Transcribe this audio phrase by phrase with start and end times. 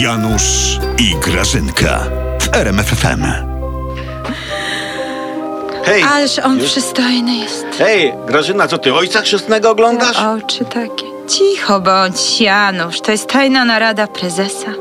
[0.00, 2.00] Janusz i Grażynka
[2.40, 3.24] w RMFFM.
[5.84, 7.64] Hej, Ależ on już- przystojny jest.
[7.78, 10.16] hej, Grażyna, co ty, ojca chrzestnego oglądasz?
[10.16, 11.04] Oczy takie.
[11.28, 13.00] Cicho bądź, Janusz.
[13.00, 14.72] To jest tajna narada prezesa.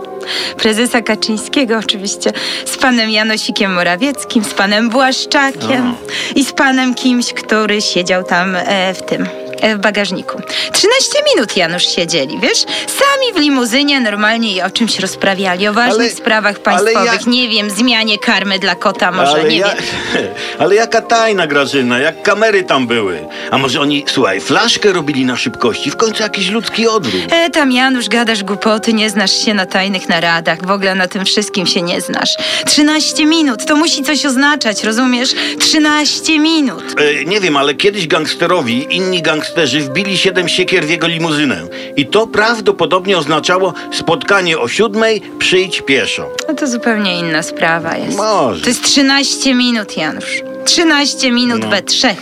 [0.57, 2.33] Prezesa Kaczyńskiego oczywiście,
[2.65, 5.95] z panem Janosikiem Morawieckim, z panem Błaszczakiem
[6.35, 9.27] i z panem kimś, który siedział tam e, w tym,
[9.61, 10.41] w bagażniku.
[10.73, 10.89] 13
[11.35, 12.59] minut Janusz siedzieli, wiesz?
[12.87, 17.31] Sami w limuzynie normalnie i o czymś rozprawiali, o ważnych Ale- sprawach ale państwowych, ja-
[17.31, 20.27] nie wiem, zmianie karmy dla kota może, nie ja, wiem.
[20.59, 23.19] ale jaka tajna Grażyna, jak kamery tam były.
[23.51, 27.21] A może oni, słuchaj, flaszkę robili na szybkości, w końcu jakiś ludzki odruch.
[27.31, 31.25] E, tam Janusz, gadasz głupoty, nie znasz się na tajnych naradach, w ogóle na tym
[31.25, 32.35] wszystkim się nie znasz.
[32.65, 35.29] 13 minut, to musi coś oznaczać, rozumiesz?
[35.59, 36.83] 13 minut.
[36.97, 39.21] E, nie wiem, ale kiedyś gangsterowi, inni
[39.55, 41.67] gangsterzy wbili siedem siekier w jego limuzynę.
[41.95, 46.29] I to prawdopodobnie oznaczało spotkanie o siódmej, przyjdź pieszo.
[46.47, 48.17] No to zupełnie inna sprawa jest.
[48.17, 48.61] Może.
[48.61, 50.41] To jest 13 minut, Janusz.
[50.65, 51.69] 13 minut No.
[51.69, 52.17] we trzech.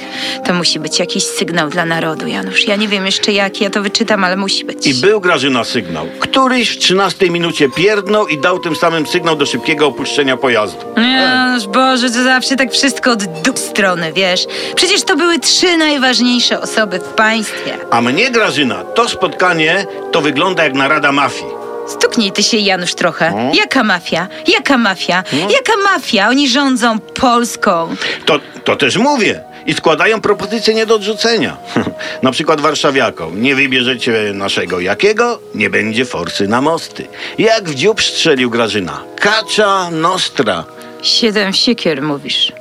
[0.45, 2.67] To musi być jakiś sygnał dla narodu, Janusz.
[2.67, 4.87] Ja nie wiem jeszcze jaki, ja to wyczytam, ale musi być.
[4.87, 6.05] I był Grażyna sygnał.
[6.19, 10.85] Któryś w 13 minucie pierdnął i dał tym samym sygnał do szybkiego opuszczenia pojazdu.
[10.97, 14.45] Janusz, Boże, to zawsze tak wszystko od dup strony, wiesz?
[14.75, 17.77] Przecież to były trzy najważniejsze osoby w państwie.
[17.91, 21.58] A mnie, Grażyna, to spotkanie to wygląda jak narada mafii.
[21.89, 23.31] Stuknij ty się, Janusz, trochę.
[23.31, 23.51] No.
[23.53, 24.27] Jaka mafia?
[24.47, 25.23] Jaka mafia?
[25.33, 26.29] Jaka mafia?
[26.29, 27.95] Oni rządzą Polską.
[28.25, 29.43] To, to też mówię.
[29.65, 31.57] I składają propozycje nie do odrzucenia.
[32.23, 33.41] na przykład warszawiakom.
[33.41, 35.39] Nie wybierzecie naszego jakiego?
[35.55, 37.07] Nie będzie forsy na mosty.
[37.37, 39.03] Jak w dziób strzelił Grażyna.
[39.19, 40.63] Kacza nostra.
[41.01, 42.51] Siedem siekier, mówisz.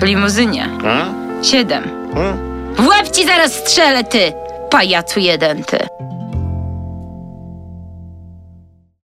[0.00, 0.68] W limuzynie.
[0.84, 1.06] A?
[1.44, 1.84] Siedem.
[2.16, 2.82] A?
[2.82, 4.32] W łeb ci zaraz strzelę, ty!
[4.70, 5.78] Pajacu jeden, ty.